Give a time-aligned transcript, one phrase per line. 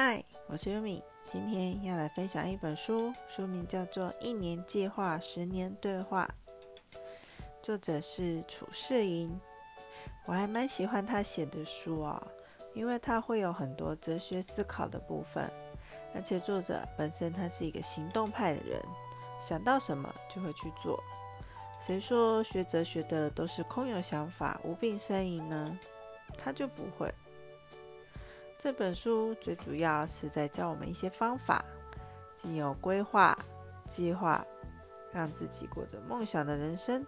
[0.00, 6.30] 嗨，我是优米，今天要来分享一本书，书名叫做《一年计划，十年对话》，
[7.60, 9.40] 作者是楚世英。
[10.24, 12.22] 我还蛮喜欢他写的书哦，
[12.74, 15.50] 因为他会有很多哲学思考的部分，
[16.14, 18.80] 而且作者本身他是一个行动派的人，
[19.40, 21.02] 想到什么就会去做。
[21.80, 25.76] 谁说学哲学的都是空有想法、无病呻吟呢？
[26.36, 27.12] 他就不会。
[28.58, 31.64] 这本书最主要是在教我们一些方法，
[32.34, 33.38] 既有规划、
[33.86, 34.44] 计划，
[35.12, 37.06] 让自己过着梦想的人生。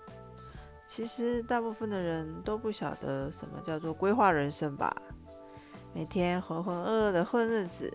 [0.87, 4.95] 其实大部分的人都不晓得什么叫做规划人生吧？
[5.93, 7.93] 每天浑浑噩噩的混日子，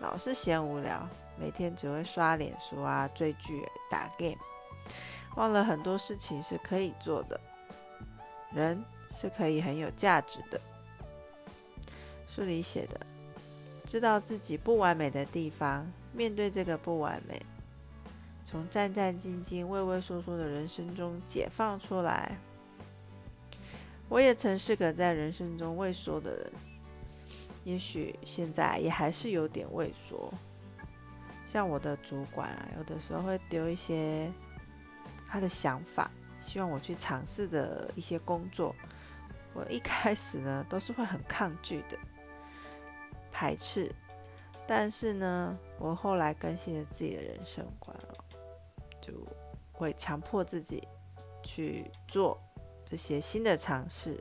[0.00, 4.36] 老是嫌无聊，每天只会刷脸书啊、追剧、打 game，
[5.36, 7.40] 忘了很多事情是可以做的。
[8.52, 10.60] 人是可以很有价值的。
[12.36, 13.00] 书里写的，
[13.86, 17.40] 知道自己不完美的地方，面对这个不完美，
[18.44, 22.36] 从战战兢兢、畏畏缩缩的人生中解放出来。
[24.10, 26.52] 我也曾是个在人生中畏缩的人，
[27.64, 30.30] 也许现在也还是有点畏缩。
[31.46, 34.30] 像我的主管啊，有的时候会丢一些
[35.26, 36.10] 他的想法，
[36.42, 38.76] 希望我去尝试的一些工作，
[39.54, 41.96] 我一开始呢都是会很抗拒的。
[43.38, 43.94] 排斥，
[44.66, 48.14] 但是呢，我后来更新了自己的人生观了，
[48.98, 49.12] 就
[49.72, 50.88] 会强迫自己
[51.42, 52.40] 去做
[52.82, 54.18] 这些新的尝试。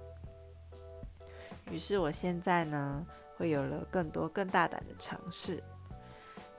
[1.72, 3.05] 于是，我现在呢，
[3.38, 5.63] 会有了更多更大胆的尝试，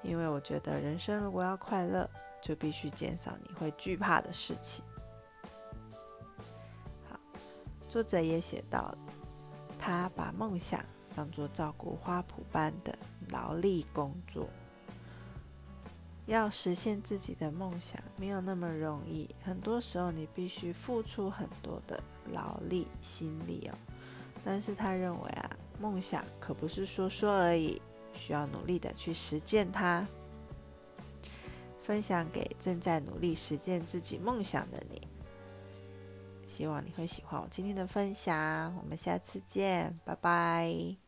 [0.00, 2.08] 因为我觉得人生如果要快乐，
[2.40, 4.82] 就必须减少你会惧怕的事情。
[7.10, 7.20] 好，
[7.86, 8.96] 作者也写到，
[9.78, 10.82] 他把梦想。
[11.16, 12.96] 当做照顾花圃般的
[13.30, 14.46] 劳力工作，
[16.26, 19.34] 要实现自己的梦想没有那么容易。
[19.42, 21.98] 很多时候你必须付出很多的
[22.32, 23.74] 劳力心力哦。
[24.44, 27.80] 但是他认为啊，梦想可不是说说而已，
[28.12, 30.06] 需要努力的去实践它。
[31.80, 35.00] 分享给正在努力实践自己梦想的你。
[36.44, 38.74] 希望你会喜欢我今天的分享。
[38.76, 41.05] 我们下次见，拜拜。